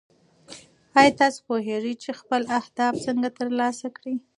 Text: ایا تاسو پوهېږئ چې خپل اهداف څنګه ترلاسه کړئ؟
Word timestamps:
ایا 0.99 1.11
تاسو 1.19 1.39
پوهېږئ 1.47 1.93
چې 2.03 2.09
خپل 2.19 2.41
اهداف 2.59 2.93
څنګه 3.05 3.29
ترلاسه 3.39 3.87
کړئ؟ 3.97 4.15